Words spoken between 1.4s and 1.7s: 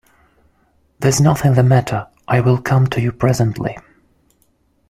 the